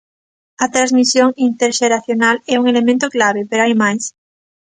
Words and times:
A 0.65 0.67
transmisión 0.75 1.29
interxeracional 1.47 2.35
é 2.53 2.55
un 2.61 2.65
elemento 2.73 3.07
clave, 3.15 3.41
pero 3.49 3.63
hai 3.63 3.73
máis. 3.83 4.03